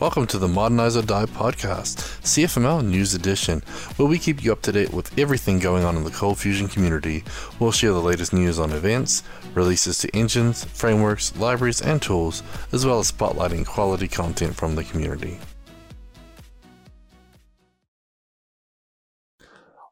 [0.00, 3.64] Welcome to the Modernize or Die podcast, CFML News Edition,
[3.96, 6.68] where we keep you up to date with everything going on in the Cold Fusion
[6.68, 7.24] community.
[7.58, 9.24] We'll share the latest news on events,
[9.54, 14.84] releases to engines, frameworks, libraries, and tools, as well as spotlighting quality content from the
[14.84, 15.40] community.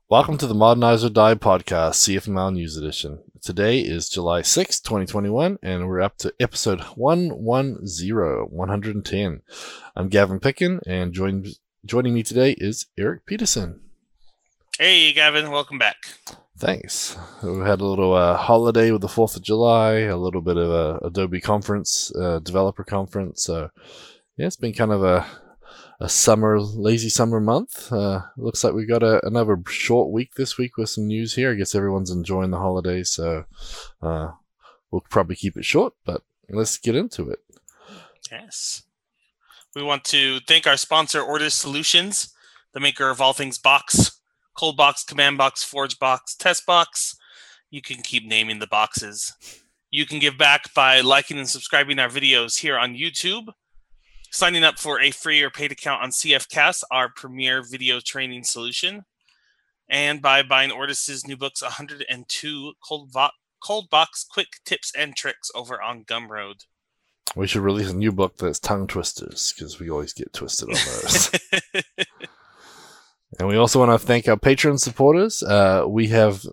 [0.08, 3.25] Welcome to the Modernize or Die podcast, CFML News Edition.
[3.46, 8.18] Today is July 6, 2021, and we're up to episode 110,
[8.50, 9.42] 110.
[9.94, 11.46] I'm Gavin Pickin, and join,
[11.84, 13.82] joining me today is Eric Peterson.
[14.80, 15.94] Hey, Gavin, welcome back.
[16.58, 17.16] Thanks.
[17.40, 20.68] We had a little uh, holiday with the 4th of July, a little bit of
[20.68, 23.44] a Adobe conference, uh, developer conference.
[23.44, 23.70] So,
[24.36, 25.24] yeah, it's been kind of a
[26.00, 27.90] a summer lazy summer month.
[27.92, 31.52] Uh, looks like we got a, another short week this week with some news here.
[31.52, 33.44] I guess everyone's enjoying the holidays, so
[34.02, 34.32] uh,
[34.90, 35.94] we'll probably keep it short.
[36.04, 37.38] But let's get into it.
[38.30, 38.82] Yes,
[39.74, 42.34] we want to thank our sponsor, Ortus Solutions,
[42.72, 44.20] the maker of all things box,
[44.54, 47.16] cold box, command box, forge box, test box.
[47.70, 49.32] You can keep naming the boxes.
[49.90, 53.48] You can give back by liking and subscribing our videos here on YouTube
[54.30, 59.04] signing up for a free or paid account on CFCast, our premier video training solution,
[59.88, 63.30] and by buying Ortus's new books, 102 Cold, Vo-
[63.62, 66.66] Cold Box Quick Tips and Tricks over on Gumroad.
[67.34, 70.74] We should release a new book that's tongue twisters because we always get twisted on
[70.74, 71.30] those.
[73.38, 75.42] and we also want to thank our Patreon supporters.
[75.42, 76.44] Uh, we have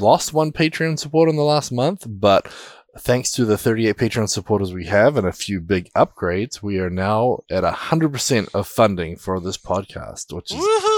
[0.00, 2.48] lost one Patreon supporter in the last month, but
[2.98, 6.90] thanks to the 38 Patreon supporters we have and a few big upgrades, we are
[6.90, 10.93] now at 100% of funding for this podcast, which is Woo-hoo!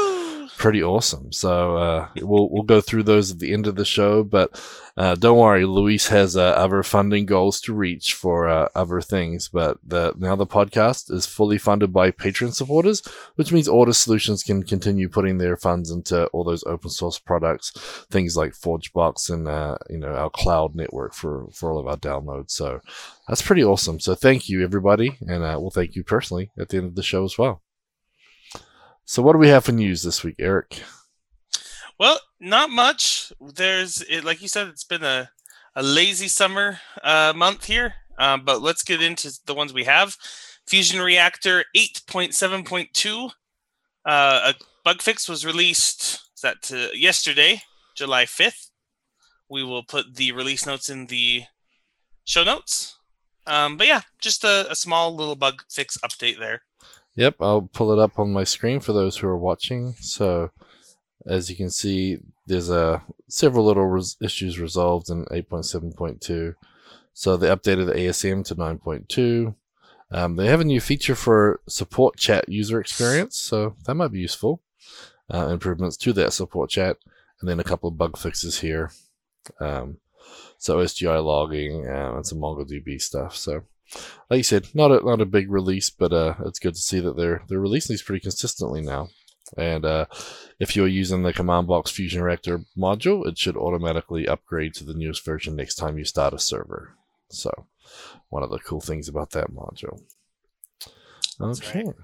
[0.57, 1.33] Pretty awesome.
[1.33, 4.61] So uh, we'll we'll go through those at the end of the show, but
[4.97, 9.49] uh, don't worry, Luis has uh, other funding goals to reach for uh, other things.
[9.49, 13.03] But the, now the podcast is fully funded by Patreon supporters,
[13.35, 17.73] which means Ortus Solutions can continue putting their funds into all those open source products,
[18.11, 21.99] things like ForgeBox and uh, you know our cloud network for for all of our
[21.99, 22.53] downloads.
[22.53, 22.81] So
[23.29, 24.01] that's pretty awesome.
[24.01, 27.03] So thank you everybody, and uh, we'll thank you personally at the end of the
[27.03, 27.63] show as well.
[29.09, 30.83] So what do we have for news this week, Eric?
[31.97, 33.33] Well, not much.
[33.41, 35.31] There's, like you said, it's been a,
[35.77, 37.95] a lazy summer uh, month here.
[38.19, 40.17] Um, but let's get into the ones we have.
[40.67, 43.31] Fusion Reactor 8.7.2.
[44.05, 46.23] Uh, a bug fix was released.
[46.43, 47.63] That uh, yesterday,
[47.95, 48.71] July 5th?
[49.49, 51.45] We will put the release notes in the
[52.25, 52.99] show notes.
[53.47, 56.63] Um, but yeah, just a, a small little bug fix update there.
[57.17, 59.95] Yep, I'll pull it up on my screen for those who are watching.
[60.01, 60.51] So
[61.27, 66.55] as you can see, there's a several little res- issues resolved in 8.7.2.
[67.13, 69.55] So they updated the ASM to 9.2.
[70.13, 74.21] Um, they have a new feature for support chat user experience, so that might be
[74.21, 74.63] useful.
[75.33, 76.99] Uh, improvements to that support chat,
[77.41, 78.93] and then a couple of bug fixes here.
[79.59, 79.99] Um,
[80.59, 83.35] so SGI logging uh, and some MongoDB stuff.
[83.37, 83.65] So,
[84.31, 87.01] like you said, not a not a big release, but uh, it's good to see
[87.01, 89.09] that they're they're releasing these pretty consistently now.
[89.57, 90.07] And uh,
[90.59, 94.95] if you're using the Command Box Fusion Reactor module, it should automatically upgrade to the
[94.95, 96.97] newest version next time you start a server.
[97.29, 97.67] So,
[98.29, 100.03] one of the cool things about that module.
[101.41, 101.85] Okay.
[101.85, 101.95] Right.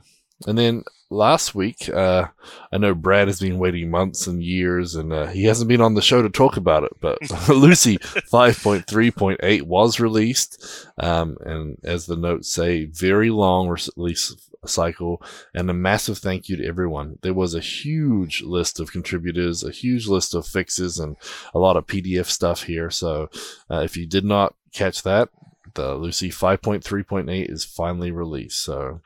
[0.47, 2.27] And then last week, uh,
[2.73, 5.95] I know Brad has been waiting months and years, and uh, he hasn't been on
[5.95, 6.93] the show to talk about it.
[7.01, 15.23] But Lucee 5.3.8 was released, um, and as the notes say, very long release cycle,
[15.55, 17.19] and a massive thank you to everyone.
[17.23, 21.17] There was a huge list of contributors, a huge list of fixes, and
[21.55, 22.91] a lot of PDF stuff here.
[22.91, 23.29] So
[23.71, 25.29] uh, if you did not catch that,
[25.75, 28.61] the Lucee 5.3.8 is finally released.
[28.61, 29.01] So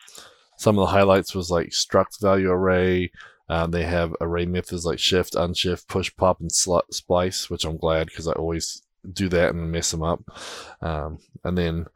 [0.56, 3.10] some of the highlights was like struct value array.
[3.48, 7.76] Uh, they have array methods like shift, unshift, push, pop, and sl- splice, which I'm
[7.76, 10.20] glad because I always do that and mess them up.
[10.80, 11.86] Um, and then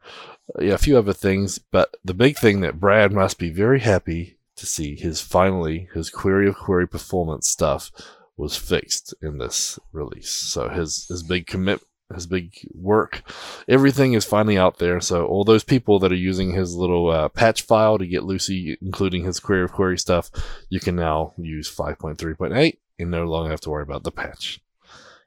[0.59, 4.37] yeah, a few other things, but the big thing that Brad must be very happy
[4.55, 7.91] to see his finally his query of query performance stuff
[8.37, 10.29] was fixed in this release.
[10.29, 11.81] So his his big commit
[12.13, 13.23] his big work.
[13.67, 14.99] Everything is finally out there.
[14.99, 18.77] So all those people that are using his little uh, patch file to get Lucee,
[18.81, 20.31] including his query of query stuff
[20.69, 24.59] you can now use 5.3.8 and no longer have to worry about the patch.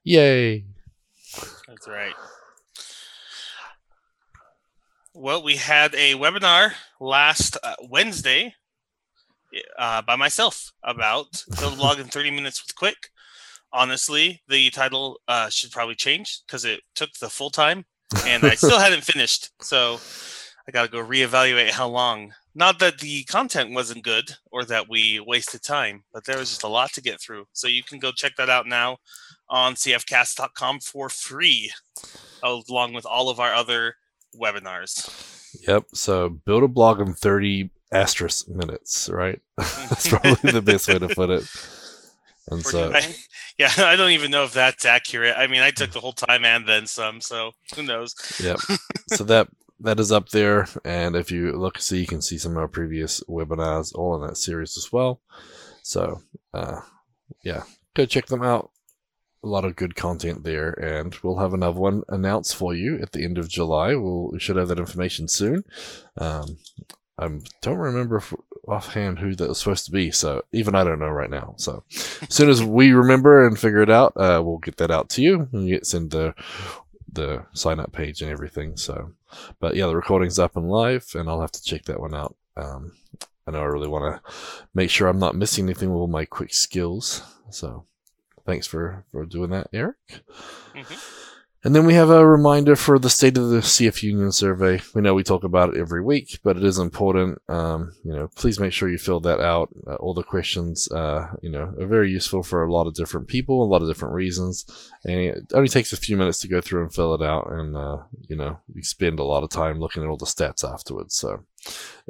[0.02, 0.64] Yay!
[1.66, 2.14] That's right.
[5.12, 8.54] Well, we had a webinar last uh, Wednesday
[9.78, 13.10] uh, by myself about a blog in 30 minutes with Quick.
[13.74, 17.84] Honestly, the title uh, should probably change because it took the full time
[18.26, 19.50] and I still hadn't finished.
[19.60, 19.98] So
[20.66, 22.32] I got to go reevaluate how long.
[22.54, 26.62] Not that the content wasn't good or that we wasted time, but there was just
[26.62, 27.46] a lot to get through.
[27.52, 28.98] So you can go check that out now
[29.48, 31.72] on cfcast.com for free,
[32.42, 33.96] along with all of our other
[34.40, 35.10] webinars.
[35.66, 35.86] Yep.
[35.94, 39.40] So build a blog in 30 asterisk minutes, right?
[39.56, 41.44] that's probably the best way to put it.
[42.48, 43.14] And so, I,
[43.58, 45.34] yeah, I don't even know if that's accurate.
[45.36, 48.14] I mean, I took the whole time and then some, so who knows?
[48.42, 48.56] Yeah.
[49.08, 49.48] so that
[49.80, 52.68] that is up there, and if you look, see, you can see some of our
[52.68, 55.20] previous webinars, all in that series as well.
[55.82, 56.80] So, uh,
[57.44, 57.64] yeah,
[57.94, 58.70] go check them out.
[59.42, 63.12] A lot of good content there, and we'll have another one announced for you at
[63.12, 63.94] the end of July.
[63.94, 65.64] We'll, we should have that information soon.
[66.16, 66.56] Um,
[67.18, 67.28] I
[67.60, 68.32] don't remember if,
[68.68, 71.54] offhand who that was supposed to be, so even I don't know right now.
[71.56, 75.08] So as soon as we remember and figure it out, uh, we'll get that out
[75.10, 76.34] to you and get send the
[77.12, 78.76] the sign up page and everything.
[78.76, 79.12] So,
[79.60, 82.36] but yeah, the recording's up and live, and I'll have to check that one out.
[82.56, 82.92] Um,
[83.46, 84.32] I know I really want to
[84.74, 87.22] make sure I'm not missing anything with all my quick skills.
[87.50, 87.84] So,
[88.46, 89.96] thanks for for doing that, Eric.
[90.74, 91.23] Mm-hmm.
[91.64, 94.82] And then we have a reminder for the state of the CF Union survey.
[94.94, 97.40] We know we talk about it every week, but it is important.
[97.48, 99.70] Um, you know, please make sure you fill that out.
[99.86, 103.28] Uh, all the questions, uh, you know, are very useful for a lot of different
[103.28, 104.66] people, a lot of different reasons.
[105.04, 107.50] And it only takes a few minutes to go through and fill it out.
[107.50, 110.70] And, uh, you know, we spend a lot of time looking at all the stats
[110.70, 111.14] afterwards.
[111.14, 111.44] So,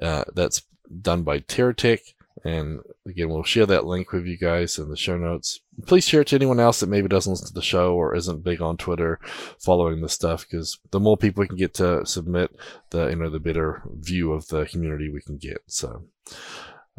[0.02, 0.62] uh, that's
[1.00, 2.13] done by TeraTech.
[2.42, 5.60] And again, we'll share that link with you guys in the show notes.
[5.86, 8.42] Please share it to anyone else that maybe doesn't listen to the show or isn't
[8.42, 9.20] big on Twitter
[9.58, 12.50] following this stuff, because the more people we can get to submit,
[12.90, 15.58] the you know the better view of the community we can get.
[15.66, 16.04] So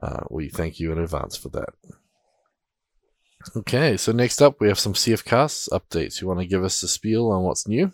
[0.02, 1.70] uh, we thank you in advance for that.
[3.56, 6.22] Okay, so next up we have some CF CFcast updates.
[6.22, 7.94] You want to give us a spiel on what's new?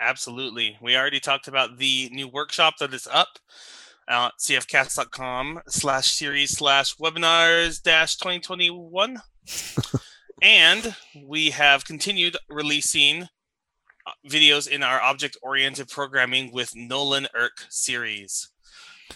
[0.00, 0.76] Absolutely.
[0.82, 3.38] We already talked about the new workshop that is up
[4.08, 9.20] at cfcast.com slash series slash webinars dash 2021.
[10.42, 17.66] and we have continued releasing uh, videos in our object oriented programming with Nolan Erck
[17.68, 18.50] series.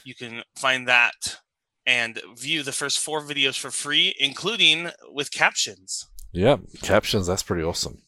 [0.04, 1.40] You can find that
[1.86, 6.06] and view the first four videos for free, including with captions.
[6.32, 8.02] Yeah, captions, that's pretty awesome.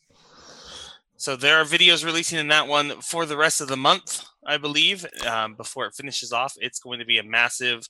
[1.16, 4.24] So there are videos releasing in that one for the rest of the month.
[4.46, 6.54] I believe, um, before it finishes off.
[6.58, 7.88] It's going to be a massive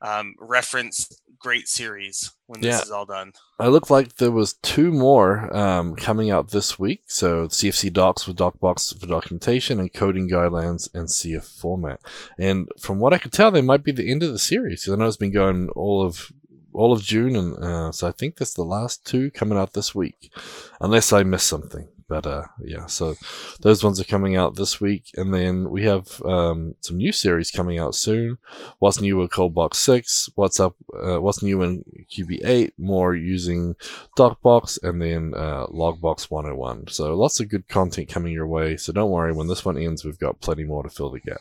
[0.00, 2.82] um, reference great series when this yeah.
[2.82, 3.32] is all done.
[3.58, 7.04] I look like there was two more um, coming out this week.
[7.06, 12.00] So CFC docs with DocBox for documentation and coding guidelines and CF format.
[12.38, 14.88] And from what I could tell, they might be the end of the series.
[14.88, 16.32] I know it's been going all of
[16.72, 19.94] all of June, and uh, so I think that's the last two coming out this
[19.94, 20.32] week,
[20.80, 21.86] unless I miss something.
[22.08, 23.14] But uh, yeah, so
[23.60, 27.50] those ones are coming out this week, and then we have um, some new series
[27.50, 28.38] coming out soon.
[28.78, 30.28] What's new with ColdBox Six?
[30.34, 30.76] What's up?
[30.92, 31.84] Uh, what's new in
[32.14, 32.74] QB Eight?
[32.78, 33.74] More using
[34.18, 36.88] DocBox, and then uh, Logbox 101.
[36.88, 38.76] So lots of good content coming your way.
[38.76, 41.40] So don't worry, when this one ends, we've got plenty more to fill the gap.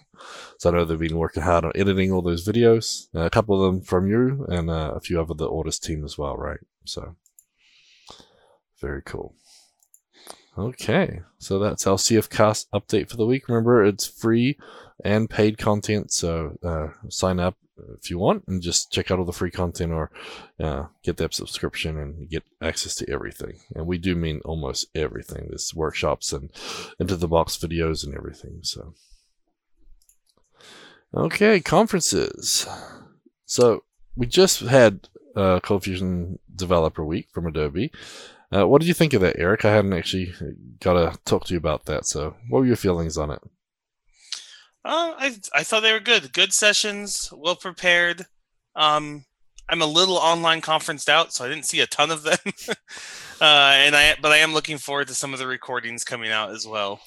[0.60, 3.08] So I know they've been working hard on editing all those videos.
[3.14, 6.18] a couple of them from you, and uh, a few of the Ortus team as
[6.18, 6.60] well, right?
[6.86, 7.16] So
[8.80, 9.36] very cool.
[10.58, 13.48] Okay, so that's our CFcast update for the week.
[13.48, 14.58] Remember, it's free
[15.04, 17.56] and paid content, so uh, sign up
[17.98, 20.12] if you want and just check out all the free content or
[20.60, 23.60] uh, get that subscription and get access to everything.
[23.76, 25.48] And we do mean almost everything.
[25.50, 26.52] There's workshops and
[27.00, 28.60] into the box videos and everything.
[28.62, 28.94] So,
[31.16, 32.68] okay, conferences.
[33.46, 33.84] So
[34.16, 37.92] we just had uh, Cold Fusion Developer Week from Adobe.
[38.54, 39.66] Uh, what did you think of that, Eric?
[39.66, 40.34] I hadn't actually
[40.80, 42.06] got to talk to you about that.
[42.06, 43.40] So, what were your feelings on it?
[44.86, 46.34] Uh, I I thought they were good.
[46.34, 48.26] Good sessions, well prepared.
[48.76, 49.26] Um,
[49.70, 52.38] I'm a little online conferenced out, so I didn't see a ton of them.
[53.42, 56.52] uh, and I but I am looking forward to some of the recordings coming out
[56.52, 57.02] as well.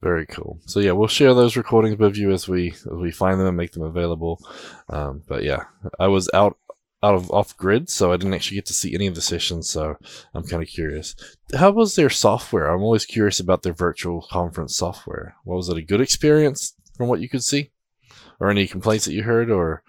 [0.00, 0.60] Very cool.
[0.66, 3.56] So yeah, we'll share those recordings with you as we as we find them and
[3.56, 4.40] make them available.
[4.88, 5.64] Um, but yeah,
[6.00, 6.56] I was out
[7.02, 9.70] out of off grid, so I didn't actually get to see any of the sessions.
[9.70, 9.96] So
[10.34, 11.14] I'm kind of curious.
[11.56, 12.68] How was their software?
[12.68, 15.36] I'm always curious about their virtual conference software.
[15.44, 17.70] What was it a good experience from what you could see,
[18.40, 19.82] or any complaints that you heard, or?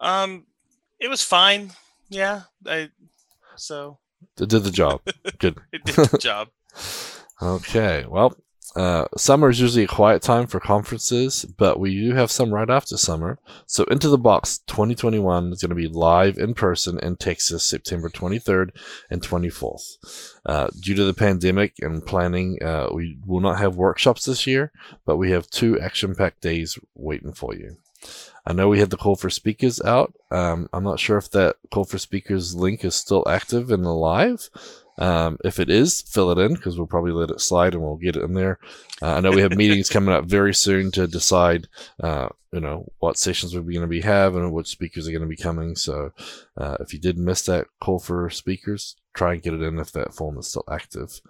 [0.00, 0.46] Um,
[1.00, 1.72] it was fine.
[2.08, 2.90] Yeah, I
[3.56, 3.98] so
[4.40, 5.00] it did the job.
[5.38, 5.58] Good.
[5.72, 6.48] it did the job.
[7.42, 8.04] okay.
[8.08, 8.36] Well,
[8.76, 12.68] uh, summer is usually a quiet time for conferences, but we do have some right
[12.68, 13.38] after summer.
[13.66, 18.10] So, Into the Box 2021 is going to be live in person in Texas, September
[18.10, 18.70] 23rd
[19.08, 20.36] and 24th.
[20.44, 24.70] Uh, due to the pandemic and planning, uh, we will not have workshops this year,
[25.06, 27.76] but we have two action packed days waiting for you.
[28.46, 30.14] I know we had the call for speakers out.
[30.30, 33.90] Um, I'm not sure if that call for speakers link is still active and the
[33.90, 34.50] live.
[34.98, 37.96] Um, if it is, fill it in because we'll probably let it slide and we'll
[37.96, 38.58] get it in there.
[39.02, 41.68] Uh, I know we have meetings coming up very soon to decide,
[42.02, 45.22] uh, you know, what sessions we're going to be having and which speakers are going
[45.22, 45.76] to be coming.
[45.76, 46.12] So,
[46.56, 49.92] uh, if you did miss that call for speakers, try and get it in if
[49.92, 51.20] that form is still active.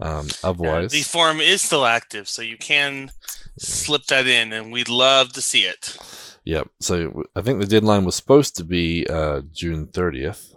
[0.00, 3.10] Um, otherwise, the form is still active, so you can
[3.58, 5.96] slip that in, and we'd love to see it.
[6.44, 6.68] Yep.
[6.78, 10.54] So I think the deadline was supposed to be uh, June 30th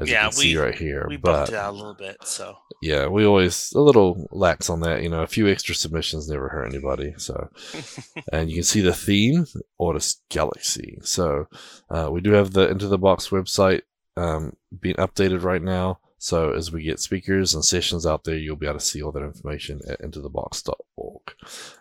[0.00, 1.06] as Yeah, you can see we- right here.
[1.08, 4.70] We but bumped it out a little bit, so yeah, we always a little lax
[4.70, 5.02] on that.
[5.02, 7.14] You know, a few extra submissions never hurt anybody.
[7.18, 7.50] So,
[8.32, 9.46] and you can see the theme,
[9.78, 10.98] Ortus Galaxy.
[11.02, 11.46] So,
[11.90, 13.82] uh, we do have the Into the Box website
[14.16, 15.98] um, being updated right now.
[16.22, 19.10] So, as we get speakers and sessions out there, you'll be able to see all
[19.12, 21.22] that information at intothebox.org.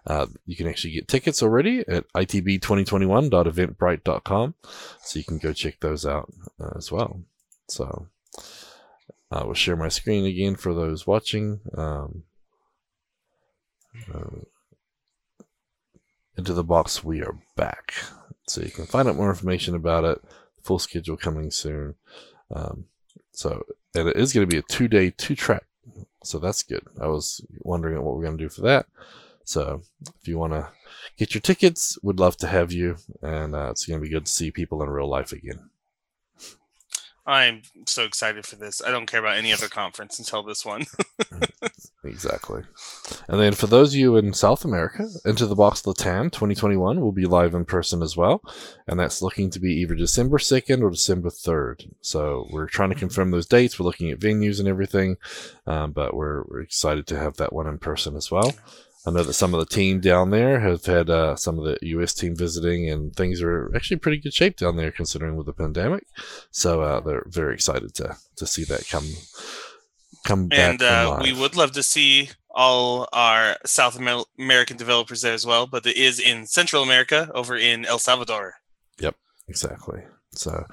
[0.07, 4.55] Uh, you can actually get tickets already at itb2021.eventbrite.com.
[5.01, 7.21] So, you can go check those out uh, as well.
[7.69, 8.07] So,
[9.31, 11.59] I will share my screen again for those watching.
[11.77, 12.23] Um,
[14.13, 14.41] uh,
[16.38, 17.93] into the box, we are back.
[18.47, 20.21] So you can find out more information about it.
[20.63, 21.95] Full schedule coming soon.
[22.53, 22.85] Um,
[23.31, 25.63] so, and it is going to be a two day, two track.
[26.23, 26.83] So that's good.
[26.99, 28.88] I was wondering what we're going to do for that.
[29.43, 29.81] So
[30.19, 30.69] if you want to
[31.17, 32.97] get your tickets, we'd love to have you.
[33.21, 35.69] And uh, it's going to be good to see people in real life again.
[37.29, 38.81] I'm so excited for this.
[38.83, 40.86] I don't care about any other conference until this one.
[42.03, 42.63] Exactly.
[43.27, 47.12] And then for those of you in South America, Into the Box Latam 2021 will
[47.12, 48.41] be live in person as well.
[48.88, 51.91] And that's looking to be either December 2nd or December 3rd.
[52.01, 53.77] So we're trying to confirm those dates.
[53.77, 55.17] We're looking at venues and everything.
[55.67, 58.53] Um, but we're, we're excited to have that one in person as well.
[59.06, 61.77] I know that some of the team down there have had uh, some of the
[61.82, 62.13] U.S.
[62.13, 66.06] team visiting, and things are actually pretty good shape down there considering with the pandemic.
[66.51, 69.08] So uh, they're very excited to to see that come
[70.25, 70.60] come back.
[70.60, 73.98] and uh, we would love to see all our South
[74.38, 78.56] American developers there as well, but it is in Central America over in El Salvador.
[79.00, 79.15] Yep,
[79.48, 80.03] exactly.
[80.32, 80.65] So,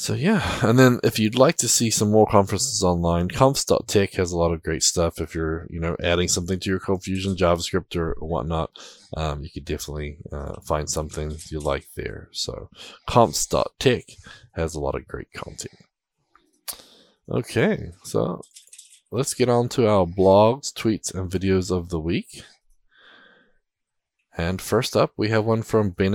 [0.00, 0.66] so yeah.
[0.66, 4.50] And then if you'd like to see some more conferences online, conf.tech has a lot
[4.50, 5.20] of great stuff.
[5.20, 8.70] If you're, you know, adding something to your Fusion JavaScript or whatnot,
[9.14, 12.28] um, you could definitely uh, find something you like there.
[12.32, 12.70] So,
[13.06, 14.04] confs.tech
[14.54, 15.76] has a lot of great content.
[17.30, 18.40] Okay, so
[19.12, 22.42] let's get on to our blogs, tweets, and videos of the week.
[24.34, 26.14] And first up, we have one from Ben.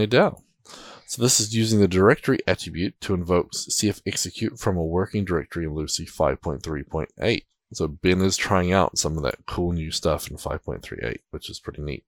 [1.15, 5.63] So this is using the directory attribute to invoke CF execute from a working directory
[5.63, 7.43] in Lucee 5.3.8.
[7.71, 11.61] So Ben is trying out some of that cool new stuff in 5.38, which is
[11.61, 12.03] pretty neat.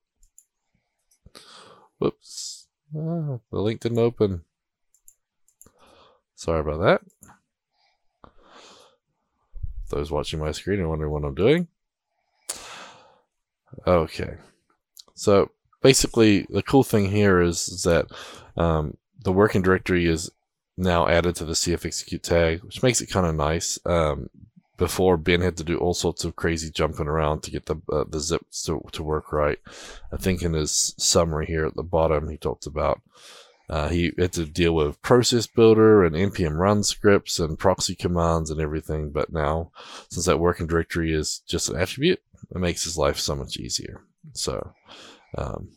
[2.00, 2.68] Whoops.
[2.94, 4.42] Ah, the link didn't open.
[6.36, 8.30] Sorry about that.
[9.90, 11.70] Those watching my screen are wondering what I'm doing.
[13.88, 14.36] Okay.
[15.14, 18.08] So basically, the cool thing here is, is that
[18.56, 20.30] um, the working directory is
[20.78, 23.80] now added to the CF execute tag, which makes it kind of nice.
[23.86, 24.30] Um,
[24.78, 28.06] before Ben had to do all sorts of crazy jumping around to get the uh,
[28.08, 29.60] the zips to, to work right.
[30.14, 33.02] I think in his summary here at the bottom, he talks about
[33.70, 38.50] uh, he had to deal with process builder and npm run scripts and proxy commands
[38.50, 39.10] and everything.
[39.10, 39.72] But now,
[40.10, 44.04] since that working directory is just an attribute, it makes his life so much easier.
[44.34, 44.74] So,
[45.36, 45.70] um,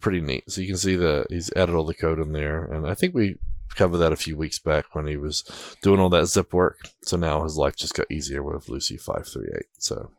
[0.00, 0.50] pretty neat.
[0.50, 3.14] So you can see that he's added all the code in there, and I think
[3.14, 3.36] we
[3.74, 5.44] covered that a few weeks back when he was
[5.82, 6.78] doing all that zip work.
[7.02, 9.66] So now his life just got easier with Lucee five three eight.
[9.78, 10.10] So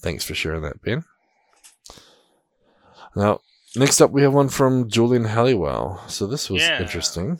[0.00, 1.04] thanks for sharing that, Ben.
[3.16, 3.40] Now,
[3.76, 6.02] next up we have one from Julian Halliwell.
[6.08, 6.80] So this was Yeah.
[6.80, 7.38] interesting.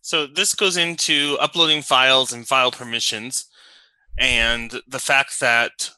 [0.00, 3.46] So this goes into uploading files and file permissions,
[4.16, 5.90] and the fact that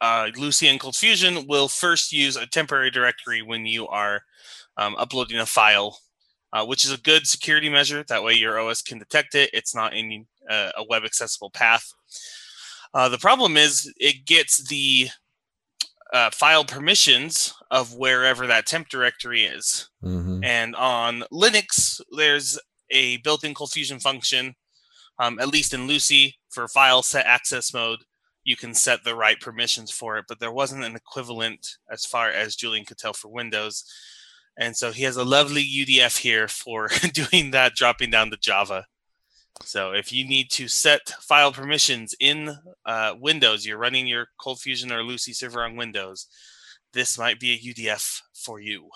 [0.00, 4.22] uh, Lucee and Cold Fusion will first use a temporary directory when you are
[4.76, 5.98] um, uploading a file,
[6.52, 8.04] uh, which is a good security measure.
[8.08, 9.50] That way, your OS can detect it.
[9.52, 11.92] It's not in uh, a web accessible path.
[12.94, 15.08] Uh, the problem is it gets the
[16.12, 19.88] uh, file permissions of wherever that temp directory is.
[20.02, 22.58] hmm And on Linux, there's
[22.90, 24.54] a built-in Cold Fusion function,
[25.18, 28.00] um, at least in Lucee, for file set access mode
[28.44, 32.30] you can set the right permissions for it, but there wasn't an equivalent as far
[32.30, 33.84] as Julian could tell for Windows.
[34.58, 38.86] And so he has a lovely UDF here for doing that, dropping down to Java.
[39.62, 42.56] So if you need to set file permissions in
[42.86, 46.26] uh, Windows, you're running your Cold Fusion or Lucee server on Windows,
[46.92, 48.88] this might be a UDF for you.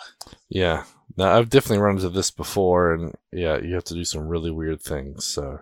[0.49, 0.85] Yeah.
[1.17, 4.51] Now I've definitely run into this before, and yeah, you have to do some really
[4.51, 5.25] weird things.
[5.25, 5.61] So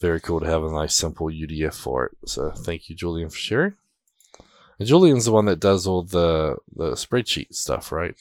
[0.00, 2.28] very cool to have a nice simple UDF for it.
[2.28, 3.74] So thank you, Julian, for sharing.
[4.78, 8.14] And Julian's the one that does all the the spreadsheet stuff, right?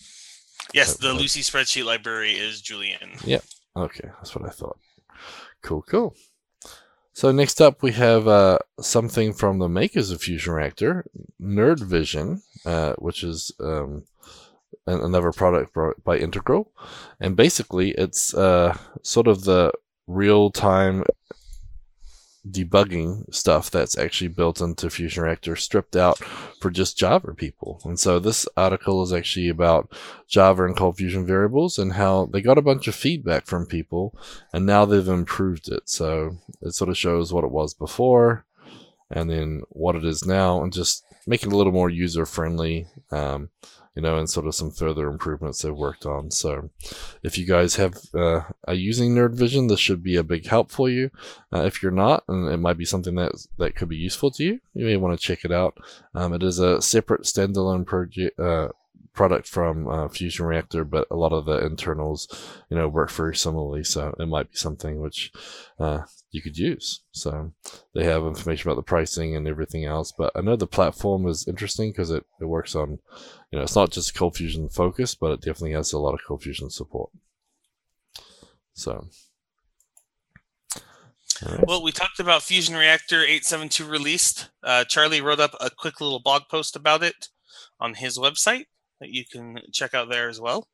[0.73, 3.11] Yes, the Lucee spreadsheet library is Julian.
[3.23, 3.43] Yep.
[3.75, 4.77] Okay, that's what I thought.
[5.61, 6.15] Cool, cool.
[7.13, 11.05] So next up, we have uh, something from the makers of Fusion Reactor,
[11.41, 14.03] Nerd Vision, uh, which is um,
[14.85, 16.71] another product by Integral,
[17.19, 19.71] and basically it's uh, sort of the
[20.05, 21.03] real-time
[22.51, 26.17] debugging stuff that's actually built into Fusion Reactor stripped out
[26.59, 27.81] for just Java people.
[27.83, 29.91] And so this article is actually about
[30.27, 34.17] Java and Cold Fusion variables and how they got a bunch of feedback from people
[34.53, 35.89] and now they've improved it.
[35.89, 38.45] So it sort of shows what it was before
[39.09, 42.87] and then what it is now and just make it a little more user friendly.
[43.11, 43.49] Um,
[43.97, 46.29] you know, and sort of some further improvements they've worked on.
[46.29, 46.69] So,
[47.23, 50.69] if you guys have uh, are using Nerd Vision, this should be a big help
[50.69, 51.09] for you.
[51.51, 54.43] Uh, if you're not, and it might be something that that could be useful to
[54.43, 55.79] you, you may want to check it out.
[56.13, 58.39] Um, it is a separate standalone project.
[58.39, 58.69] Uh,
[59.17, 62.27] product from uh, Fusion Reactor, but a lot of the internals,
[62.69, 63.83] you know, work very similarly.
[63.83, 65.31] So it might be something which
[65.79, 67.01] uh, you could use.
[67.11, 67.51] So
[67.95, 70.13] they have information about the pricing and everything else.
[70.15, 72.99] But I know the platform is interesting because it, it works on,
[73.51, 76.21] you know, it's not just Cold Fusion focus, but it definitely has a lot of
[76.25, 77.09] Cold Fusion support.
[78.73, 79.07] So.
[81.43, 81.67] Right.
[81.67, 84.49] Well, we talked about Fusion Reactor 872 released.
[84.63, 87.29] Uh, Charlie wrote up a quick little blog post about it
[87.79, 88.65] on his website
[88.99, 90.67] that you can check out there as well.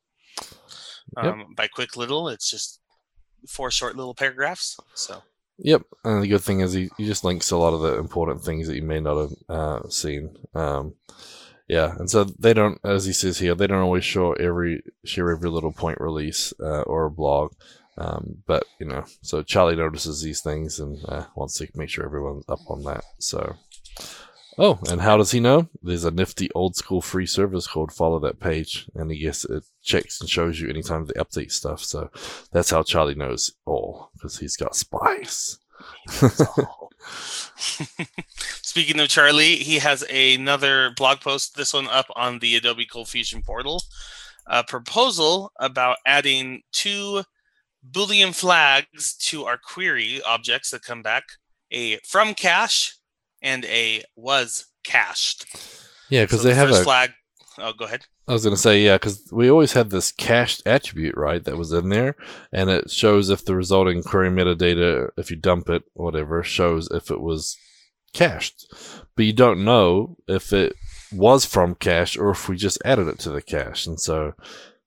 [1.16, 1.46] Um, yep.
[1.56, 2.80] By quick little, it's just
[3.48, 4.78] four short little paragraphs.
[4.94, 5.22] So.
[5.58, 8.42] Yep, and the good thing is he, he just links a lot of the important
[8.42, 10.36] things that you may not have uh, seen.
[10.52, 10.94] Um,
[11.68, 15.30] yeah, and so they don't, as he says here, they don't always show every share
[15.30, 17.52] every little point release uh, or a blog.
[17.96, 22.04] Um, but you know, so Charlie notices these things and uh, wants to make sure
[22.04, 23.04] everyone's up on that.
[23.20, 23.56] So
[24.56, 25.68] Oh, and how does he know?
[25.82, 29.64] There's a nifty old school free service called follow that page, and I guess it
[29.82, 31.82] checks and shows you anytime they update stuff.
[31.82, 32.10] So
[32.52, 35.58] that's how Charlie knows all because he's got spies.
[38.62, 43.08] Speaking of Charlie, he has another blog post, this one up on the Adobe Cold
[43.08, 43.82] Fusion portal.
[44.46, 47.22] A proposal about adding two
[47.88, 51.24] Boolean flags to our query objects that come back
[51.70, 52.96] a from cache
[53.44, 55.46] and a was cached.
[56.10, 57.12] Yeah, because so they the have a flag.
[57.58, 58.06] Oh, go ahead.
[58.26, 61.56] I was going to say, yeah, because we always had this cached attribute, right, that
[61.56, 62.16] was in there,
[62.52, 67.12] and it shows if the resulting query metadata, if you dump it, whatever, shows if
[67.12, 67.56] it was
[68.12, 68.66] cached.
[69.14, 70.74] But you don't know if it
[71.12, 73.86] was from cache or if we just added it to the cache.
[73.86, 74.32] And so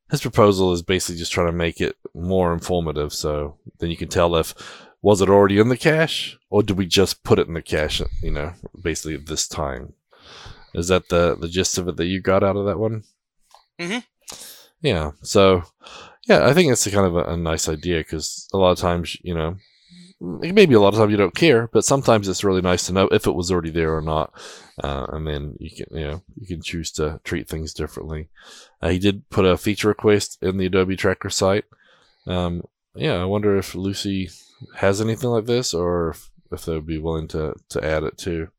[0.09, 3.13] his proposal is basically just trying to make it more informative.
[3.13, 4.53] So then you can tell if
[5.07, 6.37] was it already in the cache?
[6.49, 9.93] Or did we just put it in the cache you know basically this time?
[10.73, 13.03] Is that the the gist of it that you got out of that one?
[13.79, 13.99] Mm-hmm.
[14.81, 15.63] yeah so
[16.27, 18.79] yeah i think it's a kind of a, a nice idea because a lot of
[18.79, 19.57] times you know
[20.19, 23.07] maybe a lot of times you don't care but sometimes it's really nice to know
[23.11, 24.33] if it was already there or not
[24.83, 28.29] uh, and then you can you know you can choose to treat things differently.
[28.81, 31.65] Uh, he did put a feature request in the adobe tracker site.
[32.25, 32.63] Um,
[32.95, 34.31] yeah i wonder if Lucee
[34.75, 38.17] has anything like this, or if, if they would be willing to to add it
[38.17, 38.49] too.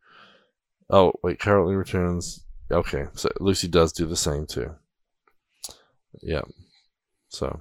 [0.91, 2.45] Oh wait, currently returns.
[2.71, 4.75] Okay, so Lucee does do the same too.
[6.23, 6.43] Yeah.
[7.29, 7.61] So,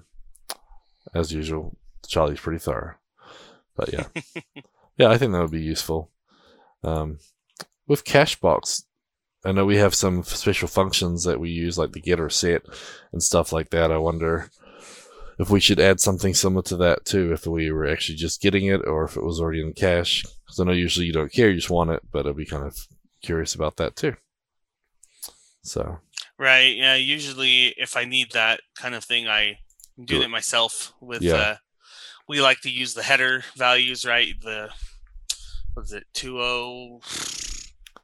[1.13, 2.95] as usual, Charlie's pretty thorough.
[3.76, 4.06] But yeah,
[4.97, 6.12] yeah, I think that would be useful.
[6.84, 7.19] Um,
[7.88, 8.84] with Cachebox,
[9.45, 12.63] I know we have some special functions that we use, like the get or set
[13.12, 13.91] and stuff like that.
[13.91, 14.50] I wonder
[15.39, 18.65] if we should add something similar to that too, if we were actually just getting
[18.65, 20.23] it or if it was already in the cache.
[20.45, 22.65] Because I know usually you don't care, you just want it, but I'd be kind
[22.65, 22.78] of
[23.21, 24.15] curious about that too.
[25.62, 26.00] So.
[26.39, 26.76] Right.
[26.76, 26.95] Yeah.
[26.95, 29.60] Usually, if I need that kind of thing, I
[30.04, 30.93] do, it myself.
[31.02, 31.34] With yeah.
[31.34, 31.56] uh,
[32.28, 34.34] we like to use the header values, right?
[34.41, 34.69] The
[35.76, 37.02] was it two o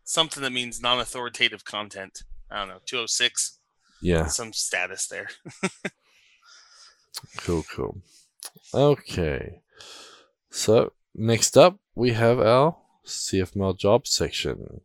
[0.04, 2.24] something that means non-authoritative content.
[2.52, 3.60] I don't know, two oh six.
[4.02, 4.26] Yeah.
[4.28, 5.30] Some status there.
[7.38, 7.98] Cool, cool.
[8.74, 9.62] Okay.
[10.50, 14.82] So next up we have our CFML jobs section.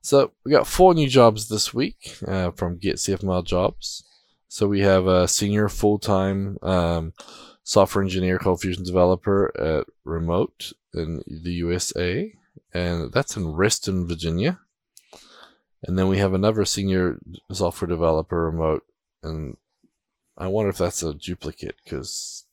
[0.00, 4.04] So we got four new jobs this week uh, from Get CFML Jobs.
[4.48, 7.12] So we have a senior full-time um,
[7.62, 12.32] software engineer Cold Fusion developer at Remote in the USA,
[12.72, 14.60] and that's in Reston, Virginia.
[15.82, 17.18] And then we have another senior
[17.52, 18.84] software developer remote,
[19.22, 19.56] and
[20.38, 22.44] I wonder if that's a duplicate because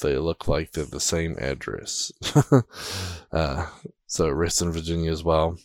[0.00, 2.12] they look like they're the same address.
[3.32, 3.66] uh,
[4.06, 5.58] so Reston, Virginia as well.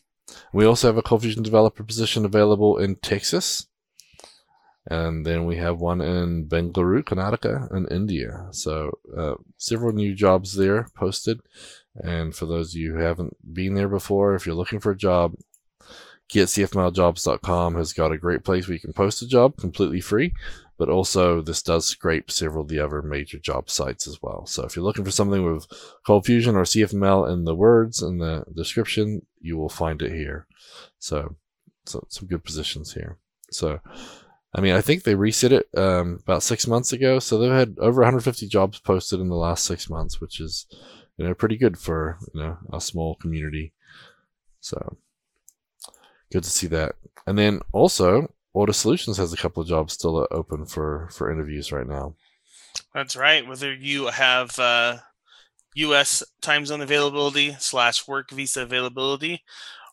[0.52, 3.68] We also have a Cold developer position available in Texas.
[4.90, 8.48] And then we have one in Bangalore, Karnataka, in India.
[8.52, 11.42] So uh, several new jobs there posted.
[11.96, 14.98] And for those of you who haven't been there before, if you're looking for a
[14.98, 15.36] job,
[16.30, 20.34] getcfmljobs.com has got a great place where you can post a job completely free.
[20.78, 24.46] But also, this does scrape several of the other major job sites as well.
[24.46, 25.66] So if you're looking for something with
[26.06, 30.46] Cold Fusion or CFML in the words in the description, you will find it here.
[31.00, 31.36] So,
[31.88, 33.18] so some good positions here.
[33.50, 33.80] So,
[34.54, 37.18] I mean, I think they reset it um, about six months ago.
[37.18, 40.68] So they've had over 150 jobs posted in the last six months, which is
[41.18, 43.74] you know pretty good for you know a small community.
[44.60, 44.98] So
[46.32, 46.96] good to see that.
[47.26, 51.72] And then also, Ortus Solutions has a couple of jobs still open for for interviews
[51.72, 52.16] right now.
[52.94, 53.48] That's right.
[53.48, 54.98] Whether you have uh,
[55.76, 56.24] U.S.
[56.42, 59.44] time zone availability slash work visa availability,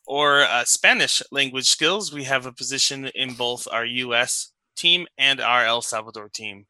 [0.06, 4.52] or uh, Spanish language skills, we have a position in both our U.S.
[4.76, 6.66] team and our El Salvador team.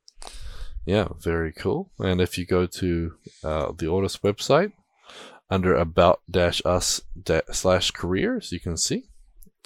[0.87, 1.90] Yeah, very cool.
[1.98, 4.72] And if you go to uh, the Ortus website
[5.50, 7.00] under about dash us
[7.53, 9.05] slash careers, you can see,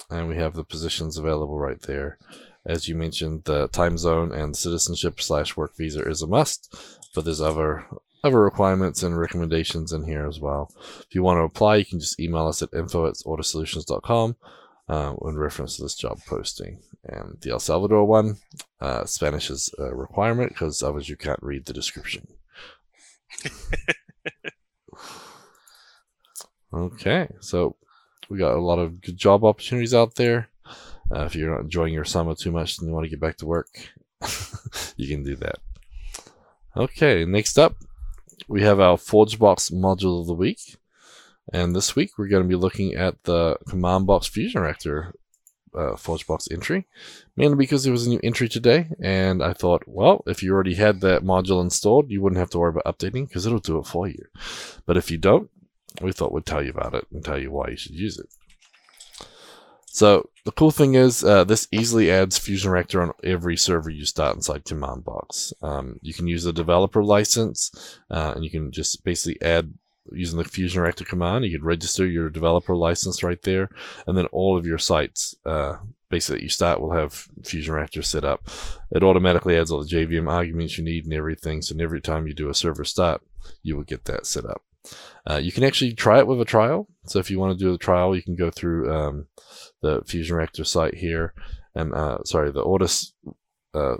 [0.09, 2.17] and we have the positions available right there.
[2.65, 6.75] As you mentioned, the time zone and citizenship slash work visa is a must,
[7.15, 7.85] but there's other
[8.23, 10.73] other requirements and recommendations in here as well.
[10.99, 14.35] If you want to apply, you can just email us at info at ortussolutions.com
[14.89, 16.81] uh, in reference to this job posting.
[17.05, 18.35] And the El Salvador one,
[18.81, 22.27] uh, Spanish is a requirement because otherwise you can't read the description.
[26.73, 27.77] okay, so
[28.29, 30.49] we got a lot of good job opportunities out there.
[31.11, 33.37] Uh, if you're not enjoying your summer too much and you want to get back
[33.37, 33.67] to work,
[34.95, 35.57] you can do that.
[36.77, 37.75] Okay, next up,
[38.47, 40.77] we have our ForgeBox module of the week.
[41.51, 45.15] And this week we're going to be looking at the Command Box Fusion Reactor
[45.73, 46.87] uh, ForgeBox entry,
[47.35, 50.75] mainly because there was a new entry today, and I thought, well, if you already
[50.75, 53.87] had that module installed, you wouldn't have to worry about updating because it'll do it
[53.87, 54.25] for you.
[54.85, 55.49] But if you don't,
[56.01, 58.27] we thought we'd tell you about it and tell you why you should use it.
[59.91, 64.05] So the cool thing is, uh, this easily adds Fusion Reactor on every server you
[64.05, 65.51] start inside Command Box.
[65.61, 69.73] Um, you can use a developer license, uh, and you can just basically add
[70.11, 71.45] using the Fusion Reactor command.
[71.45, 73.69] You can register your developer license right there,
[74.07, 75.77] and then all of your sites, uh,
[76.09, 78.47] basically you start will have Fusion Reactor set up.
[78.91, 81.61] It automatically adds all the JVM arguments you need and everything.
[81.61, 83.21] So every time you do a server start,
[83.63, 84.61] you will get that set up.
[85.29, 86.87] Uh, you can actually try it with a trial.
[87.05, 89.27] So if you want to do the trial, you can go through um,
[89.81, 91.33] the Fusion Reactor site here,
[91.75, 93.11] and uh, sorry, the Ortus
[93.73, 93.97] uh,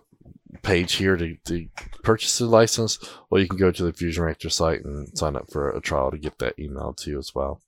[0.63, 1.67] page here to, to
[2.03, 5.51] purchase the license, or you can go to the Fusion Reactor site and sign up
[5.51, 7.61] for a trial to get that email to you as well.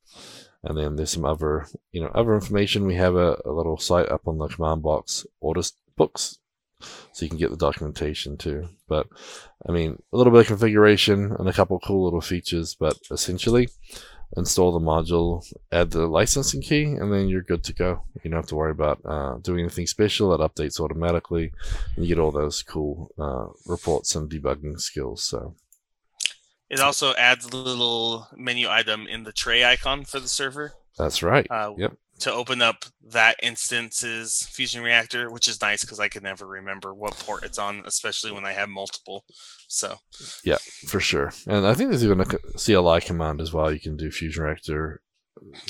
[0.63, 2.85] And then there's some other, you know, other information.
[2.85, 6.37] We have a, a little site up on the command box, Ortus books,
[7.11, 8.67] so you can get the documentation too.
[8.87, 9.07] But
[9.67, 13.69] I mean, a little bit of configuration and a couple cool little features, but essentially,
[14.37, 18.03] install the module, add the licensing key, and then you're good to go.
[18.23, 20.33] You don't have to worry about uh, doing anything special.
[20.33, 21.51] It updates automatically,
[21.95, 25.23] and you get all those cool uh, reports and debugging skills.
[25.23, 25.55] So
[26.69, 30.73] it also adds a little menu item in the tray icon for the server.
[30.97, 31.47] That's right.
[31.49, 36.23] Uh, yep to open up that instance's fusion reactor, which is nice because I can
[36.23, 39.25] never remember what port it's on, especially when I have multiple.
[39.67, 39.97] So,
[40.43, 40.57] yeah,
[40.87, 41.33] for sure.
[41.47, 43.71] And I think there's even a CLI command as well.
[43.71, 45.01] You can do fusion reactor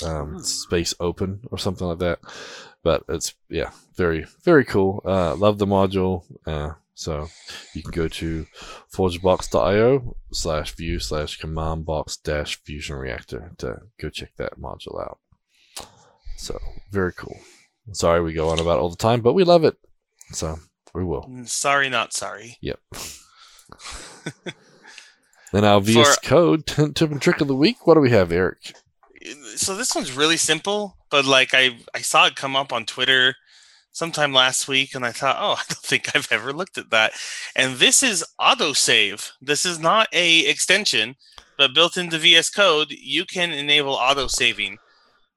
[0.04, 0.40] um, hmm.
[0.40, 2.20] space open or something like that.
[2.84, 5.02] But it's yeah, very very cool.
[5.06, 6.24] Uh, love the module.
[6.46, 7.30] Uh, so
[7.74, 8.46] you can go to
[8.94, 15.20] forgebox.io slash view slash command box dash fusion reactor to go check that module out.
[16.42, 17.40] So very cool.
[17.92, 19.78] Sorry we go on about all the time, but we love it.
[20.32, 20.58] So
[20.92, 21.22] we will.
[21.30, 22.58] Mm, sorry, not sorry.
[22.62, 22.80] Yep.
[25.54, 27.86] then our VS For, Code tip and trick of the week.
[27.86, 28.74] What do we have, Eric?
[29.56, 33.36] So this one's really simple, but like I I saw it come up on Twitter
[33.92, 37.14] sometime last week and I thought, oh, I don't think I've ever looked at that.
[37.56, 39.30] And this is autosave.
[39.40, 41.18] This is not a extension,
[41.56, 44.80] but built into VS Code, you can enable auto saving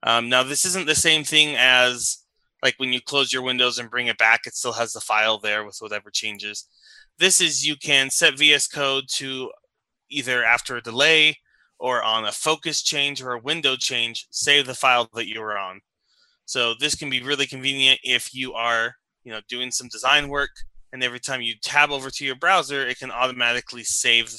[0.04, 2.18] Um, now, this isn't the same thing as
[2.62, 5.38] like when you close your windows and bring it back, it still has the file
[5.38, 6.66] there with whatever changes.
[7.18, 9.50] This is you can set VS Code to
[10.10, 11.38] either after a delay
[11.78, 15.58] or on a focus change or a window change, save the file that you were
[15.58, 15.80] on.
[16.46, 20.50] So this can be really convenient if you are, you know, doing some design work
[20.94, 24.32] and every time you tab over to your browser, it can automatically save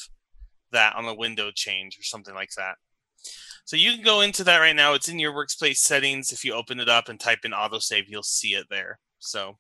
[0.72, 2.76] that on a window change or something like that.
[3.66, 4.94] So you can go into that right now.
[4.94, 6.32] It's in your workspace settings.
[6.32, 9.00] If you open it up and type in autosave, you'll see it there.
[9.20, 9.58] So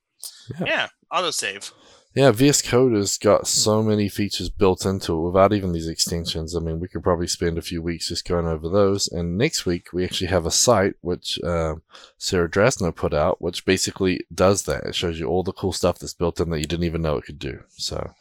[0.60, 1.72] yeah, yeah autosave.
[2.16, 6.56] Yeah, VS Code has got so many features built into it without even these extensions.
[6.56, 9.10] I mean, we could probably spend a few weeks just going over those.
[9.10, 11.76] And next week, we actually have a site which uh,
[12.18, 14.86] Sarah Drasner put out, which basically does that.
[14.86, 17.18] It shows you all the cool stuff that's built in that you didn't even know
[17.18, 17.60] it could do.
[17.72, 18.14] So,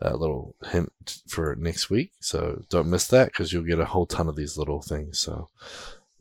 [0.00, 2.12] a little hint for next week.
[2.20, 5.18] So, don't miss that because you'll get a whole ton of these little things.
[5.18, 5.48] So,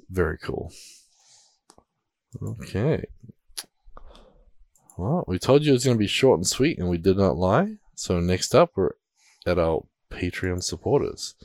[0.10, 0.72] very cool.
[2.42, 3.06] Okay.
[4.98, 7.18] Well, we told you it was going to be short and sweet, and we did
[7.18, 7.78] not lie.
[7.96, 8.92] So next up, we're
[9.46, 11.36] at our Patreon supporters.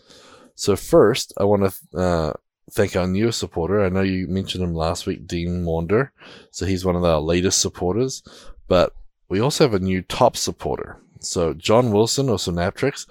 [0.55, 2.33] So first, I want to uh,
[2.71, 3.85] thank our newest supporter.
[3.85, 6.11] I know you mentioned him last week, Dean Maunder.
[6.51, 8.23] So he's one of our latest supporters.
[8.67, 8.93] But
[9.29, 11.01] we also have a new top supporter.
[11.21, 13.07] So John Wilson, or Synaptrix,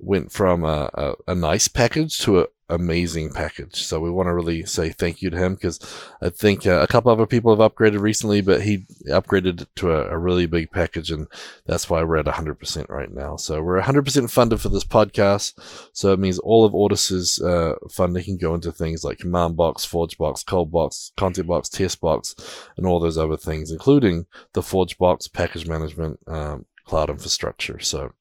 [0.00, 3.82] went from a, a, a nice package to an amazing package.
[3.82, 5.78] So we want to really say thank you to him because
[6.22, 10.08] I think uh, a couple other people have upgraded recently, but he upgraded to a,
[10.08, 11.26] a, really big package, and
[11.66, 13.36] that's why we're at 100% right now.
[13.36, 15.54] So we're 100% funded for this podcast.
[15.92, 19.84] So it means all of Ortus's uh, funding can go into things like Command Box,
[19.84, 22.34] Forge Box, Cold Box, Content Box, Test Box,
[22.76, 26.20] and all those other things, including the Forge Box package management.
[26.26, 27.78] Um, cloud infrastructure.
[27.78, 28.12] So,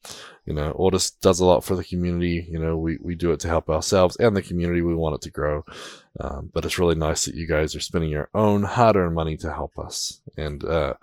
[0.45, 2.47] you know, Ortus does a lot for the community.
[2.47, 4.83] You know, we, we do it to help ourselves and the community.
[4.83, 5.65] We want it to grow.
[6.19, 9.37] Um, but it's really nice that you guys are spending your own hard earned money
[9.37, 10.21] to help us.
[10.37, 10.93] And uh,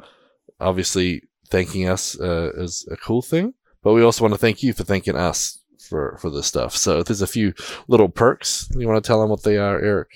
[0.61, 3.55] obviously, thanking us uh, is a cool thing.
[3.83, 6.77] But we also want to thank you for thanking us for, for this stuff.
[6.77, 7.53] So there's a few
[7.89, 8.69] little perks.
[8.77, 10.11] You want to tell them what they are, Eric?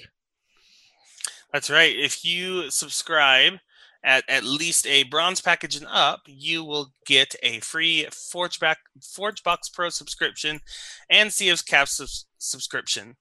[1.53, 1.97] That's right.
[1.97, 3.55] If you subscribe
[4.03, 9.73] at at least a bronze package and up, you will get a free ForgeBack, ForgeBox
[9.73, 10.61] Pro subscription
[11.09, 13.17] and CFCast subscription.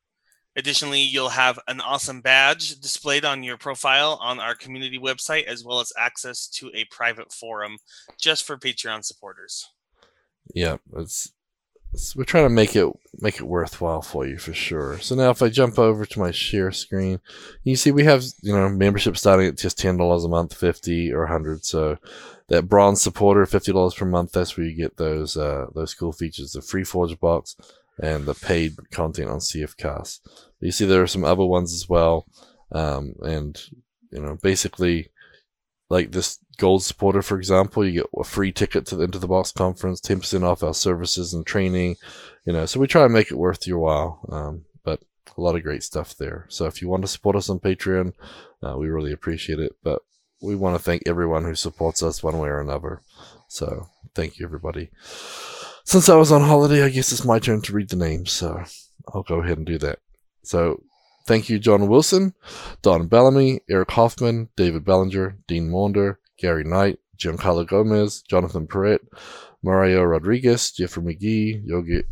[0.56, 5.64] Additionally, you'll have an awesome badge displayed on your profile on our community website, as
[5.64, 7.78] well as access to a private forum
[8.20, 9.70] just for Patreon supporters.
[10.54, 11.32] Yeah, it's
[12.16, 12.88] we're trying to make it
[13.20, 15.00] make it worthwhile for you for sure.
[15.00, 17.20] So now if I jump over to my share screen,
[17.64, 21.12] you see we have you know membership starting at just ten dollars a month, fifty
[21.12, 21.66] or hundred.
[21.66, 21.98] So
[22.48, 26.12] that bronze supporter, fifty dollars per month, that's where you get those uh, those cool
[26.12, 27.56] features, the free Forge box
[28.02, 30.20] and the paid content on CF CFcast.
[30.62, 32.26] You see there are some other ones as well,
[32.72, 33.62] um, and
[34.12, 35.10] you know basically
[35.90, 39.28] like this gold supporter, for example, you get a free ticket to the Into the
[39.28, 41.96] Box conference, 10% off our services and training,
[42.46, 44.20] you know, so we try and make it worth your while.
[44.30, 45.02] Um, but
[45.38, 46.46] a lot of great stuff there.
[46.50, 48.14] So if you want to support us on Patreon,
[48.62, 49.78] uh, we really appreciate it.
[49.84, 50.02] But
[50.42, 53.02] we want to thank everyone who supports us one way or another.
[53.48, 54.90] So thank you, everybody.
[55.86, 58.32] Since I was on holiday, I guess it's my turn to read the names.
[58.32, 58.64] So
[59.14, 60.00] I'll go ahead and do that.
[60.44, 60.84] So
[61.30, 62.34] Thank you, John Wilson,
[62.82, 69.02] Don Bellamy, Eric Hoffman, David Bellinger, Dean Maunder, Gary Knight, Giancarlo Gomez, Jonathan Perret,
[69.62, 72.04] Mario Rodriguez, Jeffrey McGee, Yogi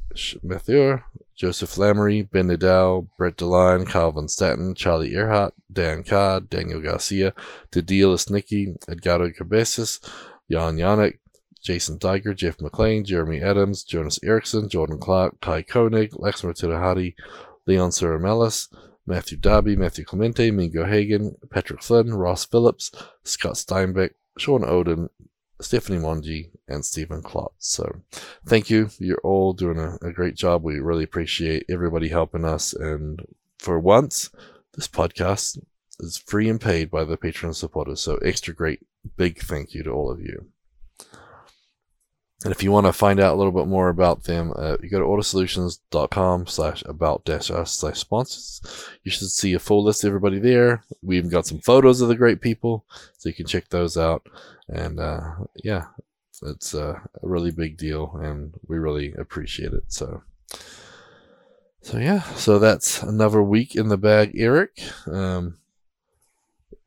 [0.44, 1.04] Mathur,
[1.36, 7.34] Joseph Lamoree, Ben Nadel, Brett DeLine, Calvin Staton, Charlie Arehart, Dan Card, Daniel Garcia,
[7.72, 10.02] Tadilis Nicky, Edgardo Cabezas,
[10.52, 11.20] Jan Yannick,
[11.62, 17.14] Jason Diger, Jeff McLean, Jeremy Adams, Jonas Erickson, Jordan Clark, Kai Koenig, Lexmer Tirahadi,
[17.66, 18.68] Leon Suramelis,
[19.08, 22.92] Matthew Darby, Matthew Clemente, Mingo Hagen, Patrick Flynn, Ross Phillips,
[23.24, 25.10] Scott Steinbeck, Sean Oden,
[25.62, 27.68] Stephanie Mongi, and Stephen Klotz.
[27.68, 28.02] So
[28.46, 28.90] thank you.
[29.00, 30.62] You're all doing a, a, great job.
[30.62, 32.74] We really appreciate everybody helping us.
[32.74, 33.22] And
[33.58, 34.30] for once,
[34.76, 35.58] this podcast
[36.00, 38.02] is free and paid by the Patreon supporters.
[38.02, 40.48] So extra great, big thank you to all of you.
[42.44, 44.90] And if you want to find out a little bit more about them, uh, you
[44.90, 48.62] go to ortussolutions.com slash about dash us slash sponsors.
[49.04, 50.84] You should see a full list of everybody there.
[51.02, 52.86] We even got some photos of the great people,
[53.18, 54.28] so you can check those out.
[54.68, 55.32] And uh,
[55.64, 55.86] yeah,
[56.44, 59.86] it's uh, a really big deal, and we really appreciate it.
[59.88, 60.22] So,
[61.82, 64.80] so yeah, so that's another week in the bag, Eric.
[65.08, 65.58] Um,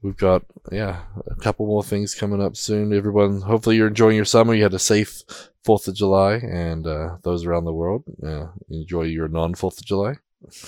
[0.03, 4.25] we've got yeah a couple more things coming up soon everyone hopefully you're enjoying your
[4.25, 5.23] summer you had a safe
[5.65, 9.85] fourth of july and uh, those around the world uh, enjoy your non fourth of
[9.85, 10.15] july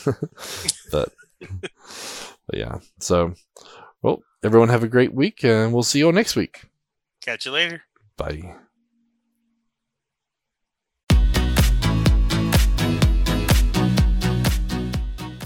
[0.90, 1.12] but
[2.46, 3.34] But yeah, so
[4.02, 6.64] well, everyone have a great week, and we'll see you all next week.
[7.22, 7.82] Catch you later.
[8.16, 8.56] Bye.